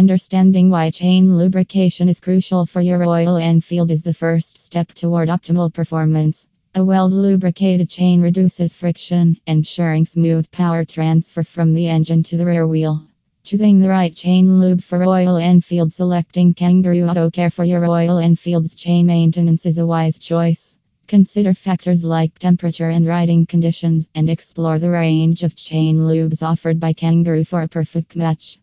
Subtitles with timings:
[0.00, 5.28] Understanding why chain lubrication is crucial for your Royal Enfield is the first step toward
[5.28, 6.46] optimal performance.
[6.74, 12.46] A well lubricated chain reduces friction, ensuring smooth power transfer from the engine to the
[12.46, 13.02] rear wheel.
[13.44, 18.16] Choosing the right chain lube for Royal Enfield, selecting Kangaroo Auto Care for your Royal
[18.16, 20.78] Enfield's chain maintenance is a wise choice.
[21.08, 26.80] Consider factors like temperature and riding conditions and explore the range of chain lubes offered
[26.80, 28.60] by Kangaroo for a perfect match.